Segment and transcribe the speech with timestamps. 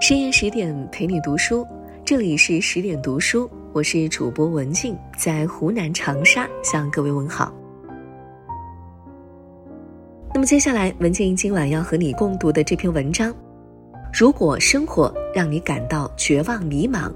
[0.00, 1.66] 深夜十点陪你读书，
[2.04, 7.52] 这里是十点读书，我是主播文静，在湖南长沙向各位问好。
[10.32, 13.34] 那么接下来，文静今晚要和你共读的这篇文章，
[14.12, 17.10] 如果生活让你感到绝望迷茫，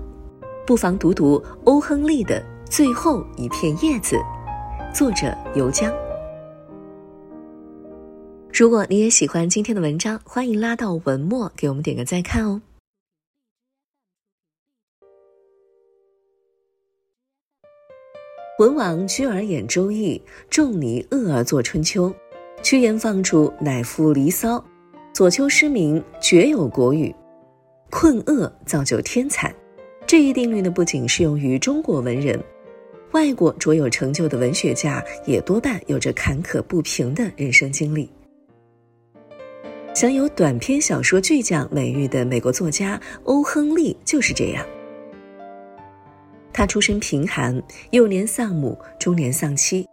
[0.67, 4.17] 不妨读读欧亨利的《最后一片叶子》，
[4.95, 5.93] 作者尤江。
[8.55, 12.61] 如果你也喜欢今天的文章，欢迎拉到文末给我们点个再看哦。
[18.59, 20.19] 文王居而演《周易》，
[20.51, 22.11] 仲尼厄而作《春秋》，
[22.63, 24.59] 屈原放逐乃赋《离骚》，
[25.15, 27.13] 左丘失明绝有国语，
[27.89, 29.53] 困厄造就天才。
[30.07, 32.39] 这一定律呢，不仅适用于中国文人，
[33.13, 38.11] 外国卓有成就的文学家也多半有着坎坷不平的人生经历。
[40.03, 44.67] 享有短篇小说巨匠美誉的美国作家欧亨利就是这样。
[46.53, 49.87] 他出身贫寒，幼年丧母，中年丧妻，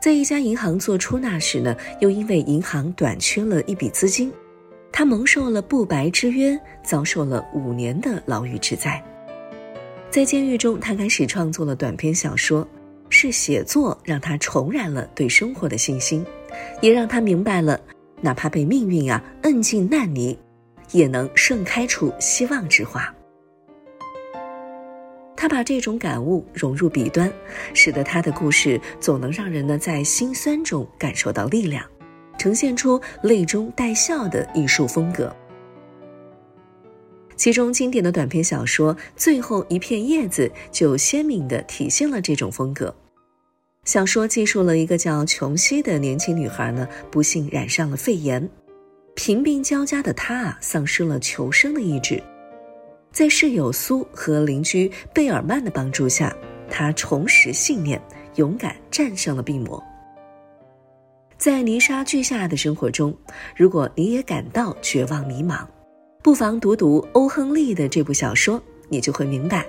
[0.00, 4.32] 在一家银行做出纳时呢，又因为银行短缺了一笔资金，
[4.90, 9.00] 他蒙受了不白之冤，遭受了五年的牢狱之灾。
[10.10, 12.66] 在监狱中，他开始创作了短篇小说，
[13.10, 16.26] 是写作让他重燃了对生活的信心，
[16.80, 17.80] 也让他明白了。
[18.22, 20.38] 哪怕被命运啊摁进烂泥，
[20.92, 23.14] 也能盛开出希望之花。
[25.36, 27.30] 他把这种感悟融入笔端，
[27.74, 31.84] 使得他的故事总能让人呢在心酸中感受到力量，
[32.38, 35.34] 呈现出泪中带笑的艺术风格。
[37.34, 42.94] 其中经典的短篇小说《最后一片叶子》就鲜明地体现了这种风格。
[43.84, 48.48] 小说记述了一个叫琼西的年轻女孩呢，不幸染上了肺炎，
[49.16, 52.22] 贫病交加的她啊，丧失了求生的意志。
[53.10, 56.32] 在室友苏和邻居贝尔曼的帮助下，
[56.70, 58.00] 她重拾信念，
[58.36, 59.82] 勇敢战胜了病魔。
[61.36, 63.12] 在泥沙俱下的生活中，
[63.56, 65.66] 如果你也感到绝望迷茫，
[66.22, 69.66] 不妨读读欧亨利的这部小说，你就会明白，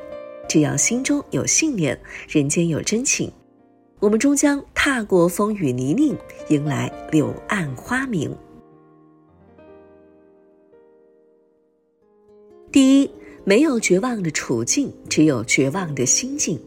[0.47, 1.99] 只要心中有信念，
[2.29, 3.33] 人间有真情。
[4.03, 6.13] 我们终将踏过风雨泥泞，
[6.49, 8.35] 迎来柳暗花明。
[12.69, 13.09] 第一，
[13.45, 16.59] 没有绝望的处境，只有绝望的心境。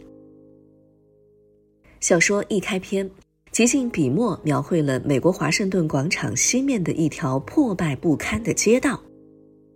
[2.00, 3.10] 小说一开篇，
[3.50, 8.98] 即兴笔墨描绘了美国华盛顿广场西面的一条破败不堪的街道。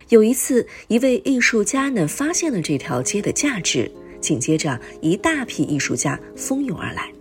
[0.09, 7.13] 有一次，一位艺术家呢发现了这条街的价值，紧接着一大批艺术家蜂拥而来。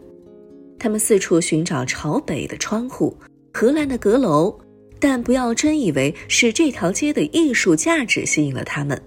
[0.81, 3.15] 他们四处寻找朝北的窗户、
[3.53, 4.59] 荷兰的阁楼，
[4.99, 9.01] 但不要真以为是这条街的艺术价值吸引了他们，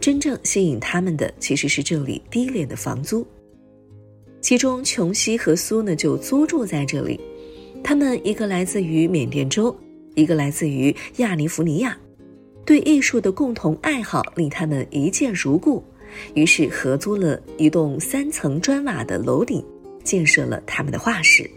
[0.00, 3.26] 真正吸引他们的其实是这里低廉的房租。
[4.40, 7.18] 其中，琼西和苏呢就租住在这里，
[7.82, 9.76] 他们一个来自于缅甸州，
[10.14, 11.98] 一个来自于亚利福尼亚，
[12.64, 15.82] 对艺术的共同爱好令他们一见如故，
[16.34, 19.64] 于是合租了一栋三层砖瓦的楼顶。
[20.02, 21.48] 建设了他们的画室。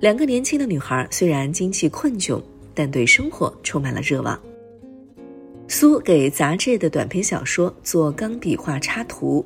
[0.00, 2.42] 两个年轻的女孩虽然经济困窘，
[2.74, 4.40] 但对生活充满了热望。
[5.68, 9.44] 苏给杂志的短篇小说做钢笔画插图，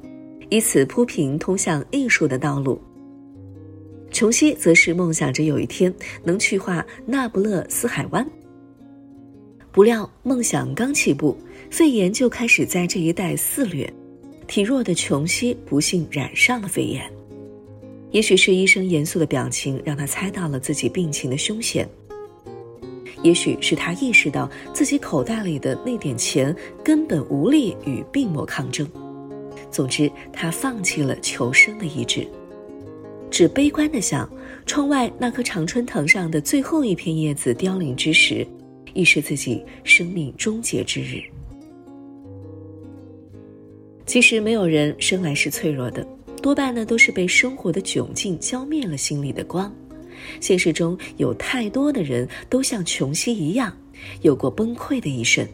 [0.49, 2.81] 以此铺平通向艺术的道路。
[4.11, 5.93] 琼西则是梦想着有一天
[6.23, 8.25] 能去画那不勒斯海湾。
[9.73, 11.37] 不料梦想刚起步，
[11.69, 13.93] 肺炎就开始在这一带肆虐，
[14.47, 17.11] 体弱的琼西不幸染上了肺炎。
[18.15, 21.85] 也许是医生严肃的表情让他猜到了自己病情的凶险，
[23.25, 26.55] 也许是他意识到自己口袋里的那点钱
[26.85, 28.89] 根本无力与病魔抗争。
[29.69, 32.25] 总之，他放弃了求生的意志，
[33.33, 34.31] 只悲观地想：
[34.65, 38.47] 窗外那棵常春藤上的最后一片叶子凋零之时，
[38.93, 41.21] 亦是自己生命终结之日。
[44.07, 46.07] 其实，没有人生来是脆弱的。
[46.45, 49.75] 多半呢都是被生活的窘境浇灭了心里的光。
[50.43, 53.75] 现实中有太多的人都像琼西一样，
[54.21, 55.49] 有过崩溃的一生。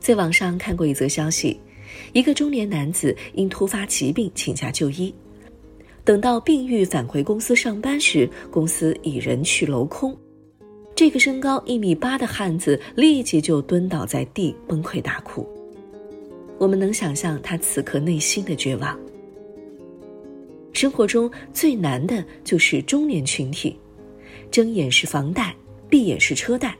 [0.00, 1.60] 在网上看过一则消息，
[2.14, 5.14] 一个中年男子因突发疾病请假就医，
[6.02, 10.16] 等到病愈返回公司上班时，公司已人去楼空。
[10.94, 15.46] 这个身高一米八的汉子立即就蹲倒在地，崩溃大哭。
[16.58, 18.98] 我们能想象他此刻内心的绝望。
[20.72, 23.76] 生活中最难的就是中年群体，
[24.50, 25.54] 睁眼是房贷，
[25.88, 26.76] 闭眼是车贷，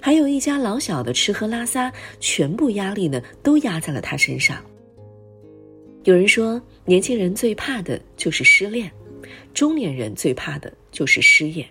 [0.00, 4.62] 还有一家老小的吃喝拉撒，全部压力呢都压在了他身上。
[6.04, 8.90] 有人说，年轻人最怕的就是失恋，
[9.52, 11.66] 中年人最怕的就是失业。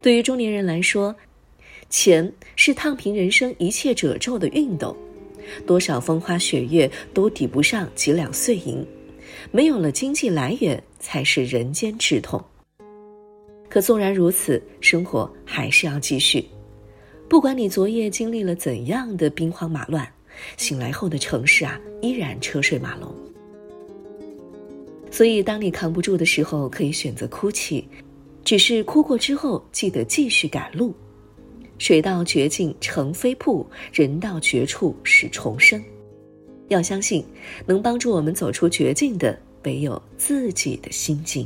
[0.00, 1.14] 对于中年人来说，
[1.88, 4.96] 钱是烫平人生一切褶皱的熨斗，
[5.66, 8.84] 多少风花雪月都抵不上几两碎银。
[9.50, 12.42] 没有了经济来源，才是人间至痛。
[13.68, 16.44] 可纵然如此，生活还是要继续。
[17.28, 20.06] 不管你昨夜经历了怎样的兵荒马乱，
[20.58, 23.10] 醒来后的城市啊，依然车水马龙。
[25.10, 27.88] 所以，当你扛不住的时候，可以选择哭泣，
[28.44, 30.94] 只是哭过之后，记得继续赶路。
[31.82, 35.82] 水到绝境成飞瀑，人到绝处是重生。
[36.68, 37.24] 要相信，
[37.66, 41.44] 能帮助我们走出绝境的，唯有自己的心境。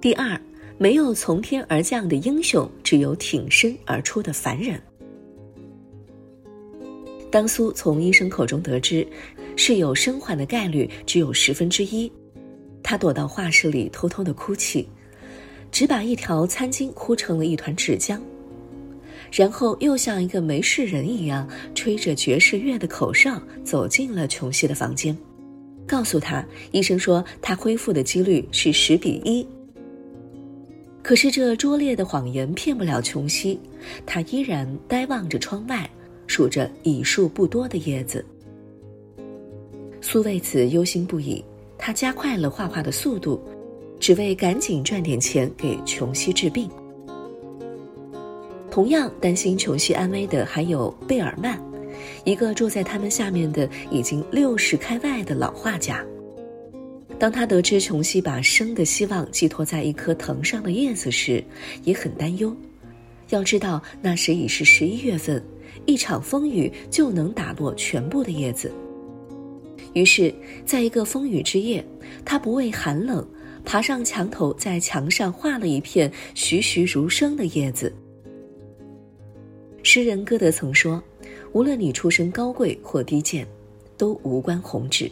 [0.00, 0.36] 第二。
[0.78, 4.82] 没有从天而降的英雄，只有挺身而出的凡人。
[7.30, 9.06] 当苏从医生口中得知
[9.54, 12.10] 室友生还的概率只有十分之一，
[12.82, 14.88] 他躲到画室里偷偷的哭泣，
[15.72, 18.20] 只把一条餐巾哭成了一团纸浆，
[19.32, 25.16] 然后又像一个没事人一样，吹着爵士乐的口哨走进了琼西的房间，
[25.86, 29.44] 告诉他，医生说他恢复的几率是十比一。
[31.02, 33.58] 可是这拙劣的谎言骗不了琼西，
[34.04, 35.88] 他依然呆望着窗外，
[36.26, 38.24] 数着已数不多的叶子。
[40.02, 41.42] 苏为此忧心不已，
[41.78, 43.42] 他加快了画画的速度，
[44.02, 46.68] 只为赶紧赚点钱给琼西治病。
[48.68, 51.56] 同样担心琼西安危的还有贝尔曼，
[52.24, 56.04] 一个住在他们下面的已经六十开外的老画家。
[57.16, 61.44] 当他得知琼西把生的希望寄托在一棵藤上的叶子时，
[61.84, 62.52] 也很担忧。
[63.28, 65.40] 要知道，那时已是十一月份，
[65.86, 68.68] 一场风雨就能打落全部的叶子。
[69.92, 70.34] 于是，
[70.66, 71.84] 在一个风雨之夜，
[72.24, 73.24] 他不畏寒冷，
[73.64, 77.92] 爬上墙头，在墙上画了一片栩栩如生的叶子。
[79.82, 81.02] 诗人歌德曾说
[81.52, 83.46] ：“无论你出身高贵或低贱，
[83.96, 85.10] 都无关宏旨。”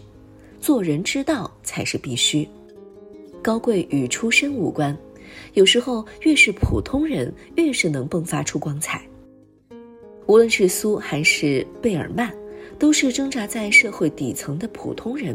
[0.60, 2.46] 做人之道才是必须，
[3.42, 4.94] 高贵与出身无关，
[5.54, 9.02] 有时候越是普通人，越是能迸发出光彩。
[10.26, 12.30] 无论是苏还是贝尔曼，
[12.78, 15.34] 都是挣扎在社会底层的普通人。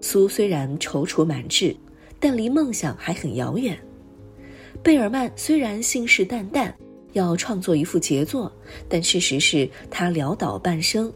[0.00, 1.74] 苏虽然踌躇满志，
[2.22, 3.76] 但离梦想还很遥远。
[4.80, 6.72] 贝尔曼虽然信誓旦旦
[7.14, 8.50] 要创作一幅杰作，
[8.88, 11.12] 但事实是他潦倒半生。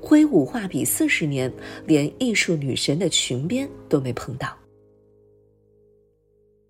[0.00, 1.52] 挥舞画笔四十年，
[1.84, 4.56] 连艺术女神的裙边都没碰到。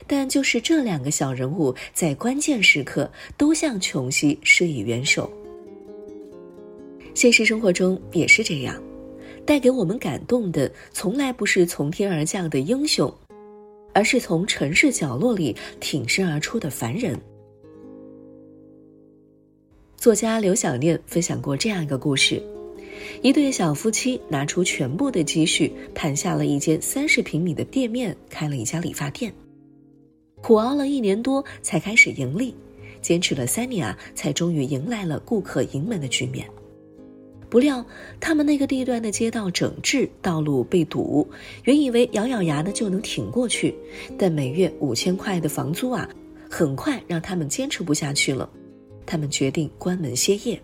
[0.07, 5.31] 但就是这两个小人物，在关键时刻都向琼西施以援手。
[7.13, 8.83] 现实生活中也是这样，
[9.45, 13.13] 带给我们感动的，从来不是从天而降的英雄，
[13.99, 17.21] 而是从城市角落里挺身而出的凡人。
[19.97, 22.41] 作家刘小念分享过这样一个故事。
[23.23, 29.33] 一对小夫妻拿出全部的积蓄，盘下了一间三十平米的店面，开了一家理发店。
[30.41, 32.55] 苦熬了一年多才开始盈利，
[33.03, 36.49] 坚持了三年啊，才终于迎来了顾客盈门的局面。
[37.51, 37.85] 不料
[38.21, 41.27] 他们那个地段的街道整治，道路被堵，
[41.65, 43.75] 原以为咬咬牙的就能挺过去，
[44.19, 46.09] 但每月五千块的房租啊，
[46.51, 48.49] 很快让他们坚持不下去了。
[49.07, 50.61] 他们决定关门歇业。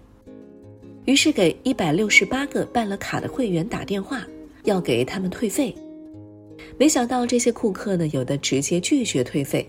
[1.07, 4.27] 于是给一百六十八个办了卡的会员打电话，
[4.65, 5.75] 要给他们退费。
[6.79, 9.67] 没想到这些顾客呢，有的直接拒绝退费，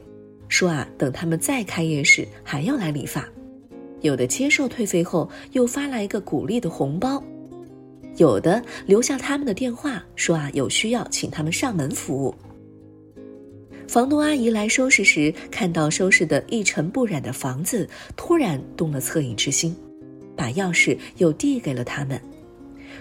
[0.48, 3.22] 说啊，等他们再开业时还要来理发；
[4.06, 7.20] 有的接受退费后又发来一个鼓励的红包；
[8.18, 12.34] 有的留下他们的电话，说啊，有需要请他们上门服务。
[13.88, 19.76] 房东阿姨来收拾时，看到收拾的一尘不染的房子，突然动了恻隐之心。
[20.36, 22.22] 把钥匙又递给了他们，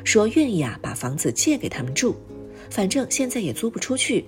[0.04, 2.14] 说愿意啊把房子借给他们住，
[2.70, 4.24] 反正现在也租不出去，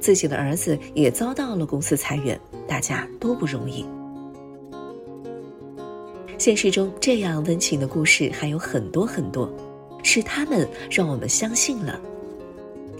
[0.00, 3.86] 自己的儿子也遭到了公司裁员，大家都不容易。
[6.42, 9.48] 现实中这样温情的故事还有很多很多，
[10.02, 12.00] 是他们让我们相信了，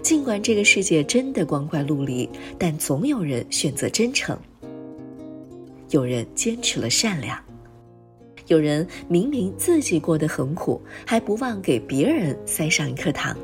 [0.01, 4.39] 尽管这个世界真的光怪陆离，但总有人选择真诚，
[5.89, 7.37] 有人坚持了善良。
[8.47, 13.37] 有人明明自己过得很苦，还不忘给别人塞上一颗糖。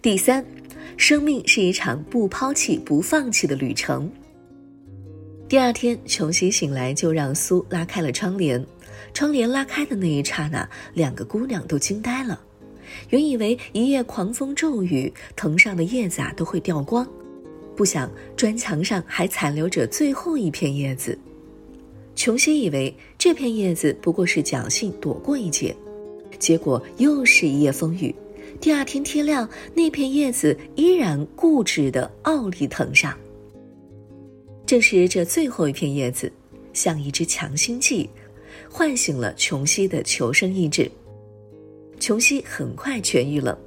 [0.00, 0.42] 第三，
[0.96, 4.10] 生命是一场不抛弃、不放弃的旅程。
[5.50, 8.64] 第二天，琼西醒来就让苏拉开了窗帘。
[9.12, 12.40] 窗帘拉开的那一刹那，两个姑娘都惊呆了。
[13.08, 17.04] 原以为一夜狂风骤雨，藤上的叶子啊都会掉光，
[17.74, 21.18] 不想砖墙上还残留着最后一片叶子。
[22.14, 25.74] 琼西以为这片叶子不过是侥幸躲过一劫，
[26.38, 28.14] 结果又是一夜风雨。
[28.60, 33.18] 第二天天亮，那片叶子依然固执地傲立藤上。
[34.70, 36.32] 正是这最后一片叶子，
[36.72, 38.08] 像一支强心剂，
[38.70, 40.88] 唤醒了琼西的求生意志。
[41.98, 43.58] 琼西很快痊愈了，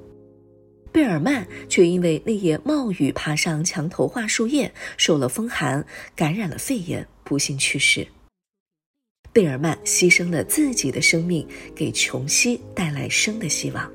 [0.94, 8.08] 贝尔曼却因为那夜冒雨爬上墙头画树叶，受了风寒，感染了肺炎，不幸去世。
[9.34, 11.46] 贝尔曼牺牲了自己的生命，
[11.76, 13.92] 给琼西带来生的希望。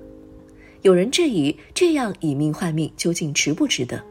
[0.83, 4.05] 有人质疑，这样以命换命究竟值不值得？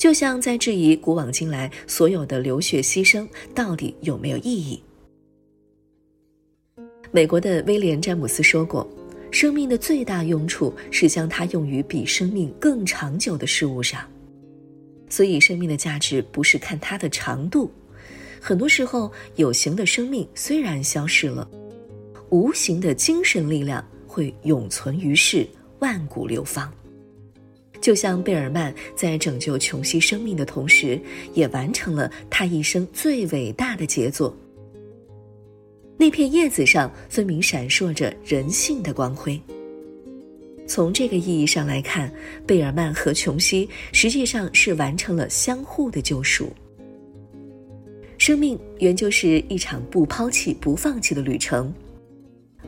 [0.00, 4.82] 就像在质疑古往今来所有的流血牺牲到底有没有意义。
[7.10, 8.88] 美国的威廉·詹姆斯说过
[9.30, 14.00] ：“生命的最大用处是将它用于比生命更长久的事物上。”
[15.10, 17.70] 所以，生命的价值不是看它的长度。
[18.40, 21.46] 很多时候，有形的生命虽然消失了，
[22.30, 25.46] 无形的精神力量会永存于世，
[25.80, 26.72] 万古流芳。
[27.80, 31.00] 就像贝尔曼在拯救琼西生命的同时，
[31.34, 34.36] 也完成了他一生最伟大的杰作。
[35.96, 39.40] 那片叶子上分明闪烁着人性的光辉。
[40.66, 42.12] 从这个意义上来看，
[42.46, 46.52] 贝尔曼和琼西实际上是完成了相互的救赎。
[48.18, 51.72] 生命原就是一场不抛弃、不放弃的旅程。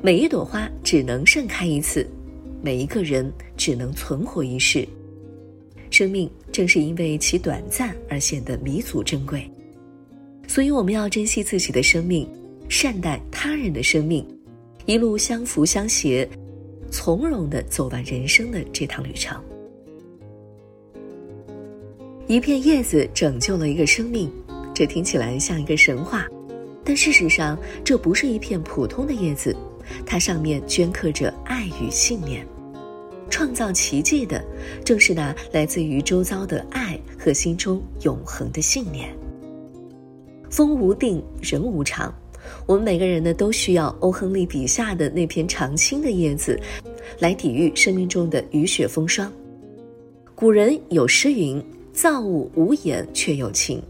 [0.01, 2.07] 每一朵花只能盛开一次，
[2.61, 4.89] 每一个人只能存活一世。
[6.03, 9.49] 生命正是因为其短暂而显得弥足珍贵，
[10.49, 12.29] 所以我们要珍惜自己的生命，
[12.69, 14.27] 善待他人的生命，
[14.85, 16.29] 一路相扶相携，
[16.91, 19.41] 从容的走完人生的这趟旅程。
[22.27, 24.29] 一片叶子拯救了一个生命，
[24.75, 26.27] 这听起来像一个神话，
[26.83, 29.57] 但事实上这不是一片普通的叶子，
[30.05, 32.45] 它上面镌刻着爱与信念。
[33.43, 34.41] 创造奇迹的，
[34.85, 39.13] 正是那来自于周遭的爱和心中永恒的信念。
[40.49, 42.15] 风无定，人无常，
[42.67, 46.57] 我们每个人呢，都需要欧亨利笔下的那片常青的叶子，
[47.19, 49.31] 来抵御生命中的雨雪风霜。
[50.37, 51.61] 古人有诗云
[51.93, 53.83] ：“造物无眼却有情，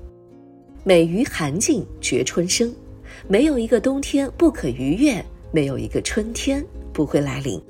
[0.82, 2.74] 美于寒尽觉春生。
[3.28, 7.62] 没有一个冬天不可逾越，没有一个春天不会来临。”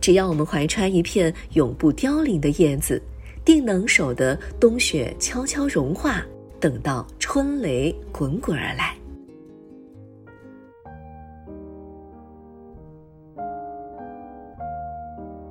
[0.00, 3.02] 只要我们怀揣一片永不凋零的叶子，
[3.44, 6.22] 定能守得冬雪悄悄融化，
[6.60, 8.94] 等到春雷滚滚而来。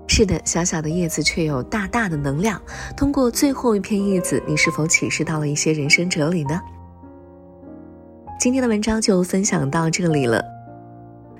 [0.07, 2.59] 是的，小小的叶子却有大大的能量。
[2.95, 6.59] 通过最后一片叶子，你是否启示到了一些人生哲理呢？
[8.39, 10.56] 今天的文章就分享到这里了。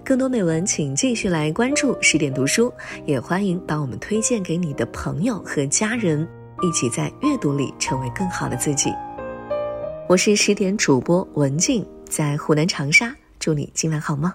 [0.08, 2.74] 更多美文，请继续来关注十点读书，
[3.06, 6.26] 也欢迎把我们推荐给你的朋友和家人，
[6.62, 8.90] 一起在阅读里成为更好的自己。
[10.08, 14.32] 我是十点主播文静，在湖南长沙，祝你今晚好梦。